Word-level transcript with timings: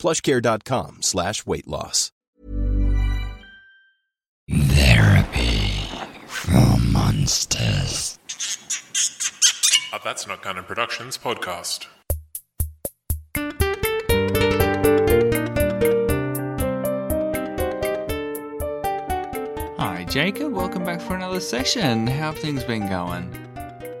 plushcare.com 0.00 1.02
slash 1.02 1.46
weight 1.46 1.68
loss. 1.68 2.10
Therapy 4.50 5.70
for 6.26 6.76
monsters. 6.80 8.18
A 9.92 10.00
That's 10.02 10.26
Not 10.26 10.42
Canon 10.42 10.64
Productions 10.64 11.18
podcast. 11.18 11.86
Hi, 19.78 20.04
Jacob. 20.08 20.52
Welcome 20.52 20.84
back 20.84 21.00
for 21.00 21.14
another 21.14 21.40
session. 21.40 22.06
How 22.06 22.32
have 22.32 22.38
things 22.38 22.64
been 22.64 22.88
going? 22.88 23.32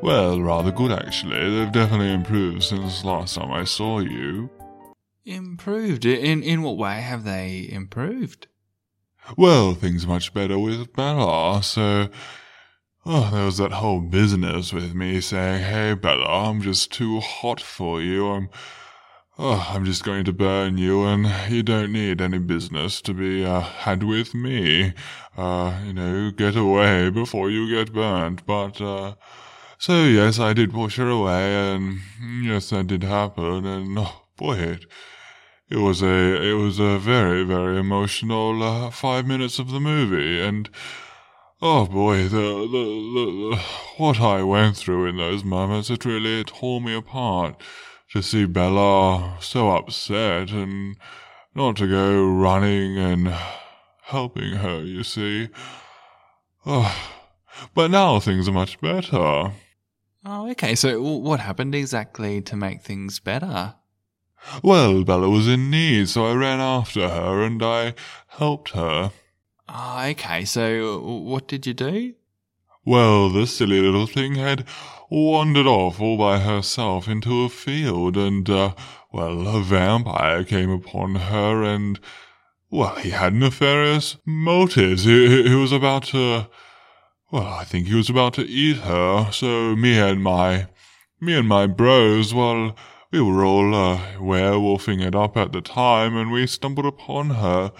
Well, 0.02 0.40
rather 0.40 0.72
good 0.72 0.92
actually. 0.92 1.38
They've 1.58 1.72
definitely 1.72 2.12
improved 2.12 2.62
since 2.62 3.04
last 3.04 3.34
time 3.34 3.52
I 3.52 3.64
saw 3.64 3.98
you. 4.00 4.48
Improved? 5.30 6.04
In 6.04 6.42
in 6.42 6.62
what 6.62 6.76
way 6.76 7.00
have 7.00 7.22
they 7.22 7.68
improved? 7.70 8.48
Well, 9.36 9.74
things 9.74 10.04
much 10.04 10.34
better 10.34 10.58
with 10.58 10.92
Bella, 10.92 11.62
so. 11.62 12.08
Oh, 13.06 13.30
there 13.32 13.44
was 13.44 13.58
that 13.58 13.72
whole 13.72 14.00
business 14.00 14.72
with 14.72 14.92
me 14.92 15.20
saying, 15.20 15.62
hey, 15.62 15.94
Bella, 15.94 16.48
I'm 16.48 16.60
just 16.60 16.92
too 16.92 17.20
hot 17.20 17.60
for 17.60 18.02
you. 18.02 18.26
I'm. 18.26 18.50
Oh, 19.38 19.68
I'm 19.72 19.84
just 19.84 20.04
going 20.04 20.24
to 20.24 20.32
burn 20.32 20.76
you, 20.78 21.04
and 21.04 21.26
you 21.48 21.62
don't 21.62 21.92
need 21.92 22.20
any 22.20 22.38
business 22.38 23.00
to 23.02 23.14
be 23.14 23.44
uh, 23.44 23.60
had 23.60 24.02
with 24.02 24.34
me. 24.34 24.92
Uh, 25.36 25.80
you 25.86 25.92
know, 25.92 26.30
get 26.32 26.56
away 26.56 27.08
before 27.08 27.50
you 27.50 27.70
get 27.70 27.94
burnt. 27.94 28.44
But, 28.44 28.80
uh, 28.80 29.14
so 29.78 30.04
yes, 30.04 30.40
I 30.40 30.52
did 30.52 30.72
push 30.72 30.96
her 30.96 31.08
away, 31.08 31.54
and 31.54 32.00
yes, 32.42 32.70
that 32.70 32.88
did 32.88 33.04
happen, 33.04 33.64
and 33.64 33.96
oh 33.98 34.24
boy, 34.36 34.56
it, 34.58 34.84
it 35.70 35.76
was 35.76 36.02
a 36.02 36.42
it 36.42 36.54
was 36.54 36.78
a 36.78 36.98
very 36.98 37.44
very 37.44 37.78
emotional 37.78 38.62
uh, 38.62 38.90
five 38.90 39.26
minutes 39.26 39.58
of 39.58 39.70
the 39.70 39.80
movie, 39.80 40.40
and 40.40 40.68
oh 41.62 41.86
boy, 41.86 42.24
the, 42.24 42.28
the 42.28 43.56
the, 43.56 43.62
what 43.96 44.20
I 44.20 44.42
went 44.42 44.76
through 44.76 45.06
in 45.06 45.16
those 45.16 45.44
moments, 45.44 45.88
it 45.88 46.04
really 46.04 46.42
tore 46.44 46.80
me 46.80 46.94
apart 46.94 47.60
to 48.12 48.22
see 48.22 48.46
Bella 48.46 49.36
so 49.40 49.70
upset 49.70 50.50
and 50.50 50.96
not 51.54 51.76
to 51.76 51.86
go 51.86 52.26
running 52.26 52.98
and 52.98 53.32
helping 54.02 54.54
her. 54.54 54.82
You 54.82 55.04
see, 55.04 55.50
oh, 56.66 56.94
but 57.74 57.90
now 57.90 58.18
things 58.18 58.48
are 58.48 58.52
much 58.52 58.80
better. 58.80 59.52
Oh, 60.24 60.50
okay. 60.50 60.74
So, 60.74 61.00
what 61.00 61.40
happened 61.40 61.74
exactly 61.74 62.42
to 62.42 62.56
make 62.56 62.82
things 62.82 63.20
better? 63.20 63.74
Well, 64.62 65.04
Bella 65.04 65.28
was 65.28 65.48
in 65.48 65.70
need, 65.70 66.08
so 66.08 66.26
I 66.26 66.34
ran 66.34 66.60
after 66.60 67.08
her 67.08 67.42
and 67.42 67.62
I 67.62 67.94
helped 68.28 68.70
her. 68.70 69.12
Oh, 69.68 70.04
okay. 70.08 70.44
So, 70.44 70.98
what 71.00 71.46
did 71.46 71.66
you 71.66 71.74
do? 71.74 72.14
Well, 72.84 73.28
the 73.28 73.46
silly 73.46 73.80
little 73.80 74.06
thing 74.06 74.34
had 74.36 74.64
wandered 75.10 75.66
off 75.66 76.00
all 76.00 76.16
by 76.16 76.38
herself 76.40 77.08
into 77.08 77.42
a 77.42 77.48
field, 77.48 78.16
and, 78.16 78.48
uh, 78.48 78.74
well, 79.12 79.46
a 79.46 79.60
vampire 79.60 80.44
came 80.44 80.70
upon 80.70 81.16
her, 81.16 81.62
and, 81.62 82.00
well, 82.70 82.96
he 82.96 83.10
had 83.10 83.34
nefarious 83.34 84.16
motives. 84.24 85.04
He, 85.04 85.48
he 85.48 85.54
was 85.54 85.72
about 85.72 86.04
to, 86.04 86.48
well, 87.30 87.46
I 87.46 87.64
think 87.64 87.86
he 87.86 87.94
was 87.94 88.08
about 88.08 88.34
to 88.34 88.46
eat 88.46 88.78
her, 88.78 89.30
so 89.30 89.76
me 89.76 89.98
and 89.98 90.22
my, 90.22 90.68
me 91.20 91.36
and 91.36 91.46
my 91.46 91.66
bros, 91.66 92.32
well, 92.32 92.74
we 93.10 93.20
were 93.20 93.44
all, 93.44 93.74
uh, 93.74 93.98
werewolfing 94.18 95.04
it 95.04 95.14
up 95.14 95.36
at 95.36 95.52
the 95.52 95.60
time, 95.60 96.16
and 96.16 96.30
we 96.30 96.46
stumbled 96.46 96.86
upon 96.86 97.30
her. 97.30 97.72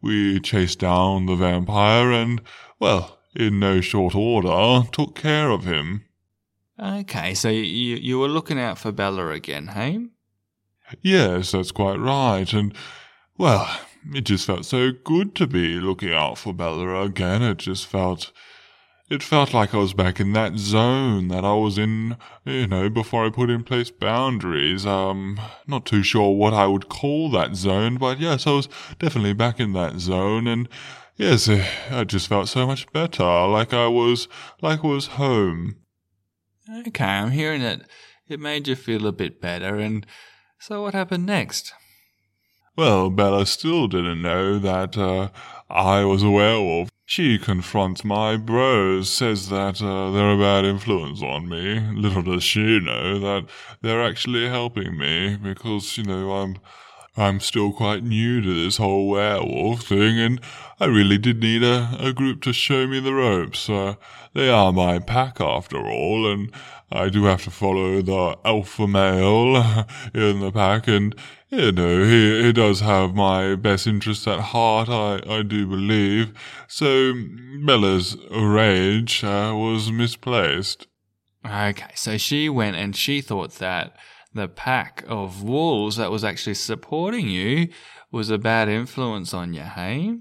We 0.00 0.40
chased 0.40 0.78
down 0.78 1.26
the 1.26 1.36
vampire, 1.36 2.10
and, 2.12 2.40
well, 2.78 3.18
in 3.34 3.58
no 3.58 3.80
short 3.80 4.14
order, 4.14 4.88
took 4.90 5.14
care 5.14 5.50
of 5.50 5.64
him. 5.64 6.04
Okay, 6.80 7.34
so 7.34 7.48
you 7.48 7.96
you 7.96 8.18
were 8.20 8.28
looking 8.28 8.58
out 8.58 8.78
for 8.78 8.92
Bella 8.92 9.30
again, 9.30 9.68
hey? 9.68 10.06
Yes, 11.02 11.50
that's 11.50 11.72
quite 11.72 11.98
right, 11.98 12.50
and, 12.52 12.72
well, 13.36 13.68
it 14.14 14.22
just 14.22 14.46
felt 14.46 14.64
so 14.64 14.92
good 15.04 15.34
to 15.34 15.46
be 15.46 15.80
looking 15.80 16.12
out 16.12 16.38
for 16.38 16.54
Bella 16.54 17.02
again. 17.02 17.42
It 17.42 17.58
just 17.58 17.86
felt, 17.86 18.32
it 19.10 19.22
felt 19.22 19.54
like 19.54 19.74
I 19.74 19.78
was 19.78 19.94
back 19.94 20.20
in 20.20 20.32
that 20.34 20.58
zone 20.58 21.28
that 21.28 21.44
I 21.44 21.54
was 21.54 21.78
in, 21.78 22.16
you 22.44 22.66
know, 22.66 22.90
before 22.90 23.24
I 23.24 23.30
put 23.30 23.48
in 23.48 23.64
place 23.64 23.90
boundaries. 23.90 24.84
Um, 24.84 25.40
not 25.66 25.86
too 25.86 26.02
sure 26.02 26.36
what 26.36 26.52
I 26.52 26.66
would 26.66 26.88
call 26.88 27.30
that 27.30 27.56
zone, 27.56 27.96
but 27.96 28.20
yes, 28.20 28.46
I 28.46 28.50
was 28.52 28.68
definitely 28.98 29.32
back 29.32 29.60
in 29.60 29.72
that 29.72 29.98
zone, 29.98 30.46
and 30.46 30.68
yes, 31.16 31.48
eh, 31.48 31.66
I 31.90 32.04
just 32.04 32.28
felt 32.28 32.48
so 32.48 32.66
much 32.66 32.90
better, 32.92 33.24
like 33.46 33.72
I 33.72 33.86
was, 33.88 34.28
like 34.60 34.84
I 34.84 34.88
was 34.88 35.06
home. 35.06 35.76
Okay, 36.86 37.04
I'm 37.04 37.30
hearing 37.30 37.62
it. 37.62 37.82
It 38.28 38.40
made 38.40 38.68
you 38.68 38.76
feel 38.76 39.06
a 39.06 39.12
bit 39.12 39.40
better, 39.40 39.76
and 39.76 40.06
so 40.58 40.82
what 40.82 40.92
happened 40.92 41.24
next? 41.24 41.72
Well, 42.76 43.08
Bella 43.08 43.46
still 43.46 43.88
didn't 43.88 44.20
know 44.20 44.58
that 44.58 44.98
uh, 44.98 45.30
I 45.70 46.04
was 46.04 46.22
a 46.22 46.30
werewolf. 46.30 46.90
She 47.10 47.38
confronts 47.38 48.04
my 48.04 48.36
bros, 48.36 49.08
says 49.08 49.48
that 49.48 49.80
uh, 49.80 50.10
they're 50.10 50.32
a 50.32 50.36
bad 50.36 50.66
influence 50.66 51.22
on 51.22 51.48
me. 51.48 51.80
Little 51.80 52.20
does 52.22 52.44
she 52.44 52.80
know 52.80 53.18
that 53.18 53.46
they're 53.80 54.04
actually 54.04 54.46
helping 54.46 54.98
me 54.98 55.36
because, 55.36 55.96
you 55.96 56.04
know, 56.04 56.32
I'm 56.32 56.58
I'm 57.18 57.40
still 57.40 57.72
quite 57.72 58.04
new 58.04 58.40
to 58.40 58.64
this 58.64 58.76
whole 58.76 59.08
werewolf 59.08 59.82
thing, 59.88 60.18
and 60.18 60.40
I 60.78 60.86
really 60.86 61.18
did 61.18 61.40
need 61.40 61.64
a, 61.64 61.96
a 61.98 62.12
group 62.12 62.42
to 62.42 62.52
show 62.52 62.86
me 62.86 63.00
the 63.00 63.12
ropes. 63.12 63.68
Uh, 63.68 63.96
they 64.34 64.48
are 64.48 64.72
my 64.72 65.00
pack 65.00 65.40
after 65.40 65.78
all, 65.78 66.30
and 66.30 66.52
I 66.92 67.08
do 67.08 67.24
have 67.24 67.42
to 67.44 67.50
follow 67.50 68.00
the 68.02 68.38
alpha 68.44 68.86
male 68.86 69.56
in 70.14 70.40
the 70.40 70.52
pack, 70.52 70.86
and 70.86 71.14
you 71.50 71.72
know, 71.72 72.04
he, 72.04 72.44
he 72.44 72.52
does 72.52 72.80
have 72.80 73.14
my 73.14 73.56
best 73.56 73.86
interests 73.86 74.26
at 74.28 74.38
heart, 74.38 74.88
I, 74.88 75.20
I 75.26 75.42
do 75.42 75.66
believe. 75.66 76.32
So 76.68 77.14
Bella's 77.64 78.16
rage 78.30 79.24
uh, 79.24 79.52
was 79.56 79.90
misplaced. 79.90 80.86
Okay, 81.44 81.90
so 81.94 82.18
she 82.18 82.48
went 82.48 82.76
and 82.76 82.94
she 82.94 83.20
thought 83.22 83.54
that 83.54 83.96
the 84.32 84.48
pack 84.48 85.04
of 85.08 85.42
wolves 85.42 85.96
that 85.96 86.10
was 86.10 86.24
actually 86.24 86.54
supporting 86.54 87.28
you 87.28 87.68
was 88.10 88.30
a 88.30 88.38
bad 88.38 88.68
influence 88.68 89.32
on 89.34 89.54
you, 89.54 89.62
hey? 89.62 90.18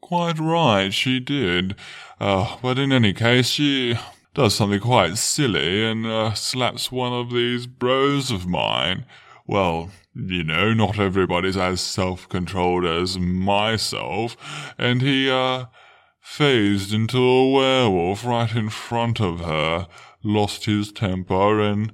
Quite 0.00 0.38
right, 0.38 0.92
she 0.92 1.20
did. 1.20 1.74
Uh, 2.20 2.56
but 2.62 2.78
in 2.78 2.92
any 2.92 3.12
case, 3.12 3.48
she 3.48 3.98
does 4.34 4.54
something 4.54 4.80
quite 4.80 5.16
silly 5.18 5.84
and 5.84 6.06
uh, 6.06 6.34
slaps 6.34 6.92
one 6.92 7.12
of 7.12 7.30
these 7.30 7.66
bros 7.66 8.30
of 8.30 8.46
mine. 8.46 9.04
Well, 9.46 9.90
you 10.14 10.44
know, 10.44 10.74
not 10.74 10.98
everybody's 10.98 11.56
as 11.56 11.80
self-controlled 11.80 12.84
as 12.84 13.18
myself, 13.18 14.36
and 14.78 15.00
he, 15.02 15.30
uh, 15.30 15.66
phased 16.28 16.92
into 16.92 17.18
a 17.18 17.50
werewolf 17.50 18.22
right 18.22 18.54
in 18.54 18.68
front 18.68 19.18
of 19.18 19.40
her, 19.40 19.88
lost 20.22 20.66
his 20.66 20.92
temper, 20.92 21.58
and 21.58 21.90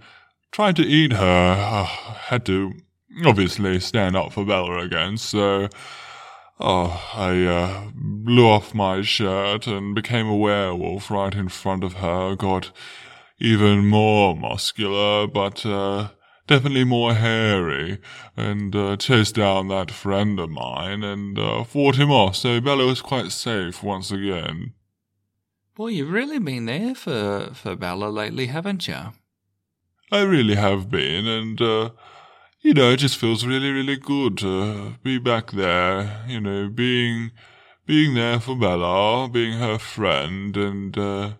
tried 0.55 0.77
to 0.77 0.87
eat 0.87 1.12
her. 1.12 1.56
Uh, 1.59 1.85
had 1.85 2.47
to, 2.47 2.73
obviously, 3.27 3.81
stand 3.81 4.15
up 4.15 4.33
for 4.33 4.45
Bella 4.45 4.79
again, 4.85 5.17
so, 5.17 5.69
oh, 6.61 7.11
I, 7.12 7.45
uh, 7.45 7.91
blew 7.93 8.47
off 8.47 8.73
my 8.73 9.03
shirt 9.03 9.67
and 9.67 9.97
became 9.97 10.29
a 10.29 10.37
werewolf 10.37 11.11
right 11.11 11.35
in 11.35 11.49
front 11.49 11.83
of 11.83 11.95
her, 11.95 12.37
got 12.37 12.71
even 13.41 13.87
more 13.87 14.37
muscular, 14.37 15.27
but, 15.27 15.67
uh, 15.67 16.11
definitely 16.47 16.85
more 16.85 17.15
hairy, 17.15 17.99
and 18.37 18.77
uh, 18.77 18.97
chased 18.97 19.35
down 19.35 19.67
that 19.69 19.91
friend 19.91 20.39
of 20.39 20.51
mine 20.51 21.03
and 21.03 21.37
uh, 21.37 21.65
fought 21.65 21.97
him 21.97 22.12
off, 22.12 22.37
so 22.37 22.61
Bella 22.61 22.87
was 22.87 23.03
quite 23.03 23.33
safe 23.33 23.83
once 23.83 24.12
again. 24.12 24.75
Boy, 25.75 25.89
you've 25.89 26.12
really 26.12 26.39
been 26.39 26.67
there 26.67 26.95
for, 26.95 27.51
for 27.55 27.75
Bella 27.75 28.06
lately, 28.06 28.47
haven't 28.47 28.87
you? 28.87 29.15
I 30.15 30.23
really 30.23 30.55
have 30.55 30.89
been, 30.91 31.27
and 31.27 31.61
uh, 31.61 31.91
you 32.61 32.73
know, 32.73 32.93
it 32.93 32.99
just 32.99 33.17
feels 33.19 33.45
really, 33.45 33.73
really 33.73 33.97
good 33.97 34.39
to 34.39 34.95
be 35.03 35.19
back 35.19 35.51
there, 35.51 36.25
you 36.29 36.41
know, 36.41 36.69
being, 36.69 37.33
being 37.85 38.15
there 38.15 38.39
for 38.39 38.55
Bella, 38.55 39.29
being 39.29 39.59
her 39.59 39.77
friend, 39.77 40.57
and, 40.57 40.97
uh, 40.97 41.33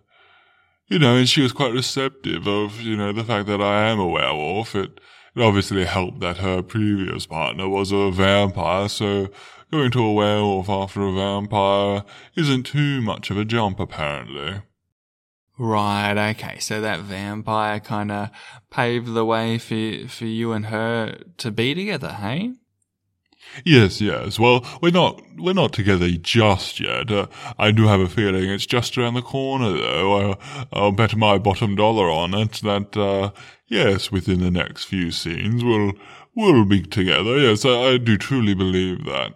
you 0.89 0.99
know, 0.99 1.15
and 1.15 1.29
she 1.29 1.41
was 1.41 1.53
quite 1.53 1.73
receptive 1.73 2.49
of, 2.49 2.81
you 2.81 2.97
know, 2.97 3.13
the 3.13 3.23
fact 3.23 3.47
that 3.47 3.63
I 3.63 3.87
am 3.91 4.01
a 4.01 4.09
werewolf. 4.09 4.75
It, 4.75 4.99
it 5.37 5.41
obviously 5.41 5.85
helped 5.85 6.19
that 6.19 6.39
her 6.39 6.61
previous 6.61 7.27
partner 7.27 7.69
was 7.69 7.93
a 7.93 8.11
vampire, 8.11 8.89
so 8.89 9.29
going 9.71 9.93
to 9.93 10.05
a 10.05 10.13
werewolf 10.13 10.69
after 10.69 11.01
a 11.03 11.13
vampire 11.13 12.03
isn't 12.35 12.65
too 12.65 13.01
much 13.01 13.31
of 13.31 13.39
a 13.39 13.45
jump, 13.45 13.79
apparently. 13.79 14.63
Right, 15.57 16.31
okay. 16.31 16.59
So 16.59 16.81
that 16.81 17.01
vampire 17.01 17.79
kind 17.79 18.11
of 18.11 18.31
paved 18.71 19.15
the 19.15 19.25
way 19.25 19.59
for, 19.59 20.09
for 20.09 20.25
you 20.25 20.53
and 20.53 20.67
her 20.67 21.19
to 21.39 21.51
be 21.51 21.75
together, 21.75 22.13
hey? 22.13 22.55
Yes, 23.65 24.01
yes. 24.01 24.39
Well, 24.39 24.67
we're 24.83 24.91
not 24.91 25.21
we're 25.37 25.53
not 25.53 25.73
together 25.73 26.11
just 26.11 26.81
yet. 26.81 27.11
Uh, 27.11 27.27
I 27.59 27.71
do 27.71 27.87
have 27.87 28.01
a 28.01 28.09
feeling 28.09 28.51
it's 28.51 28.67
just 28.67 28.99
around 28.99 29.15
the 29.15 29.23
corner, 29.23 29.71
though. 29.71 30.33
Uh, 30.33 30.67
I'll 30.73 30.93
bet 30.93 31.15
my 31.15 31.39
bottom 31.39 31.77
dollar 31.77 32.11
on 32.11 32.35
it 32.35 32.55
that 32.63 32.97
uh, 32.97 33.31
yes, 33.69 34.11
within 34.11 34.41
the 34.41 34.51
next 34.51 34.87
few 34.87 35.13
scenes 35.13 35.63
we'll 35.63 35.93
we'll 36.35 36.65
be 36.65 36.83
together. 36.83 37.39
Yes, 37.39 37.65
I, 37.65 37.93
I 37.93 37.99
do 37.99 38.17
truly 38.17 38.55
believe 38.55 39.05
that. 39.05 39.35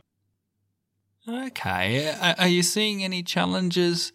Okay. 1.28 2.14
Are 2.38 2.48
you 2.48 2.62
seeing 2.62 3.04
any 3.04 3.22
challenges 3.22 4.12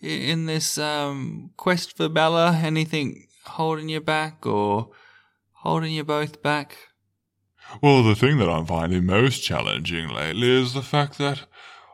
in 0.00 0.46
this 0.46 0.78
um, 0.78 1.50
quest 1.56 1.96
for 1.96 2.08
Bella? 2.08 2.52
Anything 2.62 3.26
holding 3.44 3.88
you 3.88 4.00
back 4.00 4.46
or 4.46 4.90
holding 5.52 5.92
you 5.92 6.04
both 6.04 6.42
back? 6.42 6.76
Well, 7.82 8.02
the 8.02 8.14
thing 8.14 8.38
that 8.38 8.48
I'm 8.48 8.66
finding 8.66 9.04
most 9.04 9.40
challenging 9.40 10.08
lately 10.08 10.50
is 10.50 10.72
the 10.72 10.82
fact 10.82 11.18
that, 11.18 11.44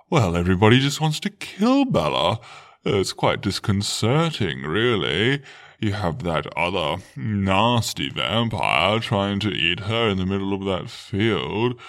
well, 0.08 0.36
everybody 0.36 0.78
just 0.78 1.00
wants 1.00 1.18
to 1.20 1.30
kill 1.30 1.84
Bella. 1.84 2.38
It's 2.84 3.12
quite 3.12 3.40
disconcerting, 3.40 4.62
really. 4.62 5.42
You 5.80 5.94
have 5.94 6.22
that 6.22 6.46
other 6.56 7.02
nasty 7.16 8.08
vampire 8.08 9.00
trying 9.00 9.40
to 9.40 9.50
eat 9.50 9.80
her 9.80 10.08
in 10.08 10.18
the 10.18 10.26
middle 10.26 10.52
of 10.54 10.64
that 10.64 10.90
field. 10.90 11.80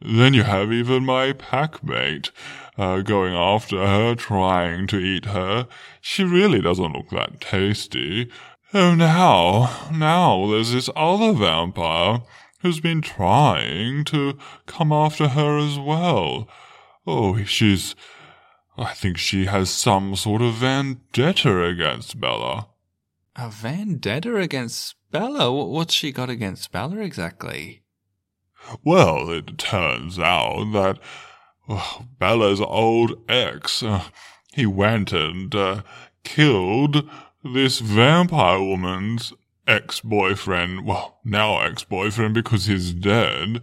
Then 0.00 0.34
you 0.34 0.42
have 0.42 0.72
even 0.72 1.04
my 1.04 1.32
packmate 1.32 2.30
uh, 2.78 3.00
going 3.00 3.34
after 3.34 3.78
her, 3.78 4.14
trying 4.14 4.86
to 4.88 4.98
eat 4.98 5.26
her. 5.26 5.66
She 6.00 6.24
really 6.24 6.60
doesn't 6.60 6.92
look 6.92 7.10
that 7.10 7.40
tasty. 7.40 8.30
Oh, 8.74 8.94
now, 8.94 9.88
now 9.92 10.46
there's 10.50 10.72
this 10.72 10.90
other 10.94 11.32
vampire 11.32 12.20
who's 12.60 12.80
been 12.80 13.00
trying 13.00 14.04
to 14.04 14.36
come 14.66 14.92
after 14.92 15.28
her 15.28 15.58
as 15.58 15.78
well. 15.78 16.48
Oh, 17.06 17.42
she's. 17.44 17.94
I 18.76 18.92
think 18.92 19.16
she 19.16 19.46
has 19.46 19.70
some 19.70 20.16
sort 20.16 20.42
of 20.42 20.54
vendetta 20.54 21.64
against 21.64 22.20
Bella. 22.20 22.68
A 23.36 23.48
vendetta 23.48 24.36
against 24.36 24.96
Bella? 25.10 25.50
What's 25.50 25.94
she 25.94 26.12
got 26.12 26.28
against 26.28 26.72
Bella 26.72 26.98
exactly? 26.98 27.82
Well, 28.84 29.30
it 29.30 29.56
turns 29.58 30.18
out 30.18 30.72
that 30.72 30.98
well, 31.66 32.06
Bella's 32.18 32.60
old 32.60 33.18
ex, 33.28 33.82
uh, 33.82 34.04
he 34.52 34.66
went 34.66 35.12
and 35.12 35.54
uh, 35.54 35.82
killed 36.24 37.08
this 37.44 37.80
vampire 37.80 38.60
woman's 38.60 39.32
ex-boyfriend, 39.66 40.86
well, 40.86 41.18
now 41.24 41.60
ex-boyfriend 41.60 42.34
because 42.34 42.66
he's 42.66 42.92
dead. 42.92 43.62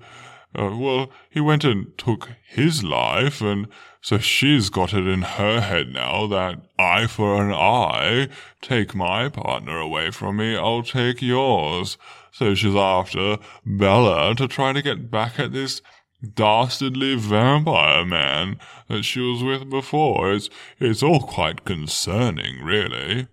Uh, 0.56 0.76
well, 0.78 1.10
he 1.30 1.40
went 1.40 1.64
and 1.64 1.98
took 1.98 2.30
his 2.48 2.84
life, 2.84 3.42
and 3.42 3.68
so 4.02 4.18
she's 4.20 4.70
got 4.70 4.94
it 4.94 5.08
in 5.08 5.22
her 5.24 5.62
head 5.62 5.90
now 5.90 6.28
that 6.28 6.62
eye 6.78 7.08
for 7.08 7.42
an 7.42 7.52
eye, 7.52 8.28
take 8.62 8.94
my 8.94 9.30
partner 9.30 9.80
away 9.80 10.12
from 10.12 10.38
me, 10.38 10.56
I'll 10.56 10.84
take 10.84 11.22
yours. 11.22 11.98
So 12.32 12.54
she's 12.54 12.76
after 12.76 13.38
Bella 13.66 14.36
to 14.36 14.48
try 14.48 14.74
to 14.74 14.82
get 14.82 15.10
back 15.10 15.40
at 15.40 15.54
this 15.54 15.82
dastardly 16.24 17.16
vampire 17.16 18.06
man 18.06 18.60
that 18.88 19.04
she 19.04 19.20
was 19.20 19.44
with 19.44 19.70
before. 19.70 20.34
It's, 20.34 20.50
it's 20.80 21.04
all 21.04 21.22
quite 21.22 21.66
concerning, 21.66 22.64
really. 22.64 23.28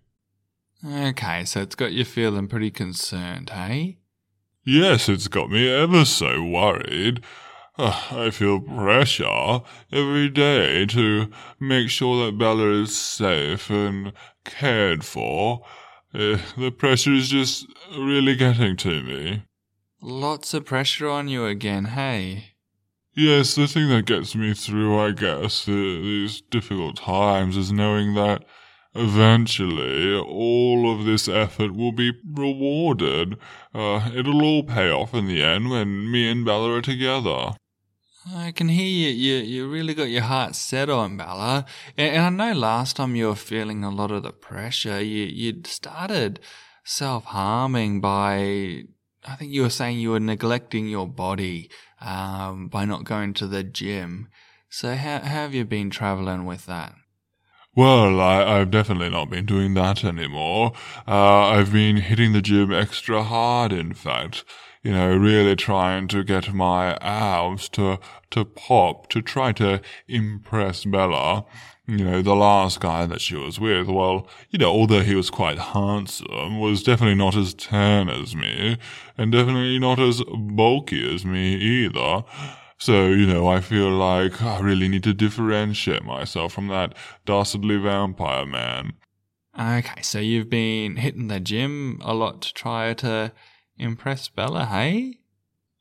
Okay, 0.84 1.44
so 1.44 1.60
it's 1.60 1.74
got 1.74 1.92
you 1.92 2.04
feeling 2.04 2.48
pretty 2.48 2.70
concerned, 2.70 3.50
hey? 3.50 3.98
Yes, 4.64 5.08
it's 5.08 5.28
got 5.28 5.50
me 5.50 5.68
ever 5.68 6.04
so 6.04 6.42
worried. 6.42 7.22
I 7.78 8.30
feel 8.30 8.60
pressure 8.60 9.62
every 9.90 10.28
day 10.28 10.84
to 10.86 11.30
make 11.58 11.88
sure 11.88 12.26
that 12.26 12.36
Bella 12.36 12.82
is 12.82 12.96
safe 12.96 13.70
and 13.70 14.12
cared 14.44 15.04
for. 15.04 15.64
Uh, 16.12 16.38
the 16.58 16.70
pressure 16.76 17.14
is 17.14 17.28
just 17.28 17.66
really 17.96 18.34
getting 18.34 18.76
to 18.78 19.02
me. 19.02 19.44
Lots 20.02 20.52
of 20.52 20.64
pressure 20.64 21.08
on 21.08 21.28
you 21.28 21.46
again, 21.46 21.86
hey? 21.86 22.49
Yes, 23.20 23.54
the 23.54 23.66
thing 23.66 23.90
that 23.90 24.06
gets 24.06 24.34
me 24.34 24.54
through, 24.54 24.98
I 24.98 25.10
guess, 25.10 25.66
the, 25.66 25.72
these 25.72 26.40
difficult 26.40 26.96
times 26.96 27.54
is 27.54 27.70
knowing 27.70 28.14
that 28.14 28.46
eventually 28.94 30.16
all 30.16 30.90
of 30.90 31.04
this 31.04 31.28
effort 31.28 31.74
will 31.74 31.92
be 31.92 32.12
rewarded. 32.24 33.36
Uh, 33.74 34.10
it'll 34.14 34.42
all 34.42 34.62
pay 34.62 34.90
off 34.90 35.12
in 35.12 35.26
the 35.26 35.42
end 35.42 35.68
when 35.68 36.10
me 36.10 36.30
and 36.30 36.46
Bella 36.46 36.78
are 36.78 36.80
together. 36.80 37.56
I 38.34 38.52
can 38.52 38.68
hear 38.68 38.86
you. 38.86 39.10
You 39.10 39.44
you 39.44 39.68
really 39.68 39.92
got 39.92 40.04
your 40.08 40.22
heart 40.22 40.54
set 40.54 40.88
on 40.88 41.18
Bella, 41.18 41.66
and, 41.98 42.16
and 42.16 42.42
I 42.42 42.52
know 42.52 42.58
last 42.58 42.96
time 42.96 43.16
you 43.16 43.26
were 43.26 43.34
feeling 43.34 43.84
a 43.84 43.90
lot 43.90 44.10
of 44.10 44.22
the 44.22 44.32
pressure. 44.32 45.02
You 45.02 45.24
you'd 45.24 45.66
started 45.66 46.40
self 46.84 47.24
harming 47.24 48.00
by. 48.00 48.84
I 49.24 49.36
think 49.36 49.52
you 49.52 49.62
were 49.62 49.70
saying 49.70 49.98
you 49.98 50.10
were 50.10 50.20
neglecting 50.20 50.88
your 50.88 51.06
body 51.06 51.70
um, 52.00 52.68
by 52.68 52.84
not 52.84 53.04
going 53.04 53.34
to 53.34 53.46
the 53.46 53.62
gym. 53.62 54.28
So 54.68 54.94
how, 54.94 55.18
how 55.18 55.26
have 55.26 55.54
you 55.54 55.64
been 55.64 55.90
traveling 55.90 56.46
with 56.46 56.66
that? 56.66 56.94
Well, 57.76 58.20
I, 58.20 58.58
have 58.58 58.70
definitely 58.70 59.10
not 59.10 59.30
been 59.30 59.46
doing 59.46 59.74
that 59.74 60.04
anymore. 60.04 60.72
Uh, 61.06 61.48
I've 61.48 61.72
been 61.72 61.98
hitting 61.98 62.32
the 62.32 62.42
gym 62.42 62.72
extra 62.72 63.22
hard, 63.22 63.72
in 63.72 63.94
fact. 63.94 64.44
You 64.82 64.92
know, 64.92 65.14
really 65.14 65.54
trying 65.56 66.08
to 66.08 66.24
get 66.24 66.52
my 66.52 66.96
abs 67.00 67.68
to, 67.70 67.98
to 68.30 68.44
pop, 68.44 69.08
to 69.10 69.22
try 69.22 69.52
to 69.52 69.82
impress 70.08 70.84
Bella. 70.84 71.44
You 71.90 72.04
know, 72.04 72.22
the 72.22 72.36
last 72.36 72.78
guy 72.78 73.04
that 73.06 73.20
she 73.20 73.34
was 73.34 73.58
with, 73.58 73.88
well, 73.88 74.28
you 74.50 74.60
know, 74.60 74.70
although 74.70 75.00
he 75.00 75.16
was 75.16 75.28
quite 75.28 75.58
handsome, 75.58 76.60
was 76.60 76.84
definitely 76.84 77.16
not 77.16 77.34
as 77.34 77.52
tan 77.52 78.08
as 78.08 78.32
me, 78.32 78.78
and 79.18 79.32
definitely 79.32 79.80
not 79.80 79.98
as 79.98 80.22
bulky 80.22 81.12
as 81.12 81.24
me 81.24 81.56
either. 81.56 82.22
So, 82.78 83.08
you 83.08 83.26
know, 83.26 83.48
I 83.48 83.60
feel 83.60 83.90
like 83.90 84.40
I 84.40 84.60
really 84.60 84.86
need 84.86 85.02
to 85.02 85.12
differentiate 85.12 86.04
myself 86.04 86.52
from 86.52 86.68
that 86.68 86.94
dastardly 87.26 87.76
vampire 87.78 88.46
man. 88.46 88.92
Okay, 89.58 90.02
so 90.02 90.20
you've 90.20 90.48
been 90.48 90.94
hitting 90.94 91.26
the 91.26 91.40
gym 91.40 92.00
a 92.04 92.14
lot 92.14 92.40
to 92.42 92.54
try 92.54 92.94
to 92.94 93.32
impress 93.76 94.28
Bella, 94.28 94.66
hey? 94.66 95.19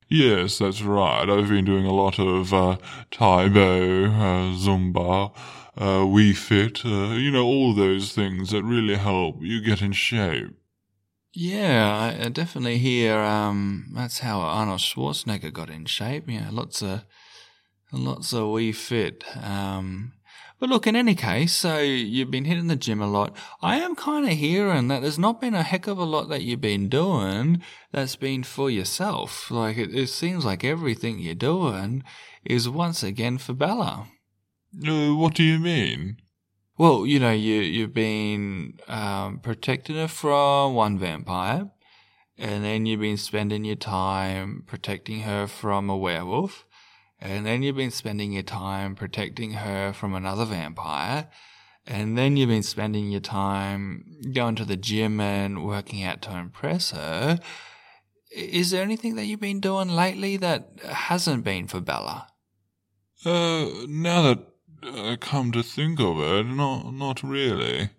Yes, 0.09 0.57
that's 0.57 0.81
right. 0.81 1.29
I've 1.29 1.49
been 1.49 1.65
doing 1.65 1.85
a 1.85 1.93
lot 1.93 2.17
of 2.17 2.51
uh, 2.51 2.77
Tae 3.11 3.47
Bo, 3.47 4.05
uh, 4.05 4.55
Zumba, 4.57 5.31
uh, 5.77 6.03
Wii 6.03 6.35
Fit, 6.35 6.83
uh, 6.83 7.13
you 7.13 7.29
know, 7.29 7.45
all 7.45 7.75
those 7.75 8.11
things 8.13 8.49
that 8.49 8.63
really 8.63 8.95
help 8.95 9.37
you 9.41 9.61
get 9.61 9.83
in 9.83 9.91
shape. 9.91 10.55
Yeah, 11.31 12.15
I 12.23 12.29
definitely 12.29 12.79
hear 12.79 13.19
um, 13.19 13.91
that's 13.93 14.19
how 14.19 14.39
Arnold 14.39 14.79
Schwarzenegger 14.79 15.53
got 15.53 15.69
in 15.69 15.85
shape. 15.85 16.27
Yeah, 16.27 16.49
lots 16.51 16.81
of 16.81 17.05
lots 17.91 18.33
of 18.33 18.45
Wii 18.45 18.73
Fit. 18.75 19.23
Um, 19.39 20.13
but 20.59 20.69
look, 20.69 20.87
in 20.87 20.95
any 20.95 21.15
case, 21.15 21.53
so 21.53 21.79
you've 21.79 22.31
been 22.31 22.45
hitting 22.45 22.67
the 22.67 22.75
gym 22.75 23.01
a 23.01 23.07
lot. 23.07 23.35
I 23.61 23.77
am 23.77 23.95
kind 23.95 24.25
of 24.25 24.33
hearing 24.33 24.89
that 24.89 25.01
there's 25.01 25.17
not 25.19 25.39
been 25.39 25.55
a 25.55 25.63
heck 25.63 25.87
of 25.87 25.97
a 25.97 26.03
lot 26.03 26.27
that 26.29 26.43
you've 26.43 26.61
been 26.61 26.89
doing 26.89 27.61
that's 27.91 28.15
been 28.17 28.43
for 28.43 28.69
yourself. 28.69 29.49
Like 29.49 29.77
it, 29.77 29.95
it 29.95 30.07
seems 30.07 30.43
like 30.43 30.63
everything 30.63 31.19
you're 31.19 31.35
doing 31.35 32.03
is 32.43 32.67
once 32.67 33.03
again 33.03 33.37
for 33.37 33.53
Bella. 33.53 34.07
Uh, 34.85 35.15
what 35.15 35.33
do 35.33 35.43
you 35.43 35.59
mean? 35.59 36.17
Well, 36.77 37.05
you 37.05 37.19
know, 37.19 37.31
you 37.31 37.55
you've 37.55 37.93
been 37.93 38.79
um, 38.87 39.39
protecting 39.39 39.95
her 39.97 40.07
from 40.07 40.75
one 40.75 40.97
vampire, 40.97 41.71
and 42.37 42.63
then 42.63 42.85
you've 42.85 43.01
been 43.01 43.17
spending 43.17 43.65
your 43.65 43.75
time 43.75 44.63
protecting 44.65 45.21
her 45.21 45.45
from 45.45 45.89
a 45.89 45.97
werewolf, 45.97 46.65
and 47.21 47.45
then 47.45 47.63
you've 47.63 47.75
been 47.75 47.91
spending 47.91 48.31
your 48.31 48.43
time 48.43 48.95
protecting 48.95 49.51
her 49.51 49.93
from 49.93 50.13
another 50.13 50.45
vampire, 50.45 51.27
and 51.85 52.17
then 52.17 52.37
you've 52.37 52.49
been 52.49 52.63
spending 52.63 53.09
your 53.11 53.21
time 53.21 54.05
going 54.33 54.55
to 54.55 54.65
the 54.65 54.77
gym 54.77 55.19
and 55.19 55.65
working 55.65 56.03
out 56.03 56.21
to 56.23 56.37
impress 56.37 56.91
her. 56.91 57.39
is 58.31 58.71
there 58.71 58.83
anything 58.83 59.15
that 59.15 59.25
you've 59.25 59.39
been 59.39 59.59
doing 59.59 59.89
lately 59.89 60.37
that 60.37 60.69
hasn't 60.87 61.43
been 61.43 61.67
for 61.67 61.81
Bella? 61.81 62.27
Uh, 63.25 63.69
now 63.87 64.21
that 64.21 64.39
I 64.83 65.17
come 65.19 65.51
to 65.51 65.63
think 65.63 65.99
of 65.99 66.19
it, 66.19 66.45
not 66.45 66.93
not 66.93 67.21
really. 67.23 67.89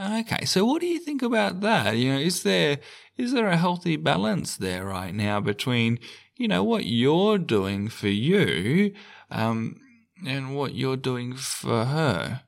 Okay, 0.00 0.44
so 0.44 0.64
what 0.64 0.80
do 0.80 0.86
you 0.86 1.00
think 1.00 1.22
about 1.22 1.60
that? 1.60 1.96
You 1.96 2.12
know, 2.12 2.18
is 2.18 2.42
there 2.44 2.78
is 3.16 3.32
there 3.32 3.48
a 3.48 3.56
healthy 3.56 3.96
balance 3.96 4.56
there 4.56 4.84
right 4.84 5.14
now 5.14 5.40
between 5.40 5.98
you 6.38 6.48
know 6.48 6.64
what 6.64 6.86
you're 6.86 7.36
doing 7.36 7.88
for 7.88 8.08
you, 8.08 8.94
um, 9.30 9.76
and 10.26 10.56
what 10.56 10.74
you're 10.74 10.96
doing 10.96 11.34
for 11.34 11.84
her? 11.84 12.42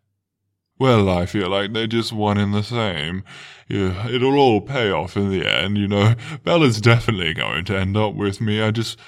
Well, 0.79 1.11
I 1.11 1.27
feel 1.27 1.51
like 1.51 1.75
they're 1.75 1.87
just 1.87 2.11
one 2.11 2.39
and 2.39 2.55
the 2.55 2.63
same. 2.63 3.23
Yeah, 3.69 4.09
it'll 4.09 4.39
all 4.39 4.63
pay 4.63 4.91
off 4.91 5.15
in 5.15 5.29
the 5.29 5.47
end, 5.47 5.77
you 5.77 5.87
know. 5.87 6.15
Bella's 6.43 6.81
definitely 6.81 7.35
going 7.35 7.67
to 7.67 7.79
end 7.79 7.99
up 7.99 8.15
with 8.15 8.41
me. 8.41 8.63
I 8.63 8.71
just, 8.71 8.99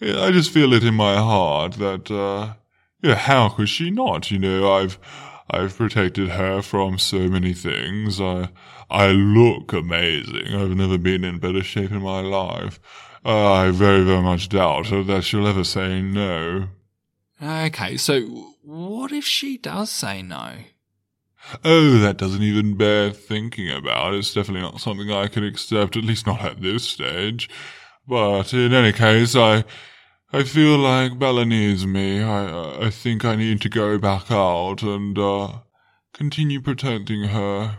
I 0.00 0.30
just 0.30 0.52
feel 0.52 0.72
it 0.72 0.84
in 0.84 0.94
my 0.94 1.16
heart 1.16 1.72
that, 1.74 2.12
uh, 2.12 2.54
yeah, 3.02 3.16
how 3.16 3.48
could 3.48 3.68
she 3.68 3.90
not? 3.90 4.30
You 4.30 4.38
know, 4.38 4.72
I've, 4.72 5.00
I've 5.50 5.76
protected 5.76 6.28
her 6.28 6.62
from 6.62 6.96
so 6.98 7.28
many 7.28 7.54
things. 7.54 8.20
I, 8.20 8.50
I 8.88 9.08
look 9.08 9.72
amazing. 9.72 10.54
I've 10.54 10.76
never 10.76 10.96
been 10.96 11.24
in 11.24 11.40
better 11.40 11.64
shape 11.64 11.90
in 11.90 12.02
my 12.02 12.20
life. 12.20 12.78
I 13.26 13.70
very, 13.72 14.04
very 14.04 14.22
much 14.22 14.48
doubt 14.48 14.88
that 14.90 15.24
she'll 15.24 15.46
ever 15.46 15.64
say 15.64 16.00
no. 16.00 16.68
Okay, 17.42 17.96
so 17.96 18.20
what 18.62 19.12
if 19.12 19.24
she 19.24 19.58
does 19.58 19.90
say 19.90 20.22
no? 20.22 20.52
Oh, 21.64 21.98
that 21.98 22.16
doesn't 22.16 22.42
even 22.42 22.76
bear 22.76 23.10
thinking 23.10 23.70
about. 23.70 24.14
It's 24.14 24.32
definitely 24.32 24.62
not 24.62 24.80
something 24.80 25.10
I 25.10 25.26
can 25.26 25.44
accept, 25.44 25.96
at 25.96 26.04
least 26.04 26.26
not 26.26 26.40
at 26.42 26.60
this 26.60 26.84
stage. 26.84 27.48
But 28.06 28.52
in 28.54 28.72
any 28.72 28.92
case, 28.92 29.34
I, 29.34 29.64
I 30.32 30.44
feel 30.44 30.78
like 30.78 31.18
Bella 31.18 31.44
needs 31.44 31.86
me. 31.86 32.22
I, 32.22 32.86
I 32.86 32.90
think 32.90 33.24
I 33.24 33.36
need 33.36 33.60
to 33.62 33.68
go 33.68 33.98
back 33.98 34.30
out 34.30 34.82
and, 34.82 35.18
uh, 35.18 35.58
continue 36.12 36.60
protecting 36.60 37.24
her. 37.24 37.78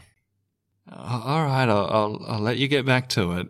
Uh, 0.89 1.21
all 1.25 1.45
right, 1.45 1.67
I'll, 1.67 1.87
I'll 1.87 2.25
I'll 2.27 2.39
let 2.39 2.57
you 2.57 2.67
get 2.67 2.85
back 2.85 3.09
to 3.09 3.33
it. 3.33 3.49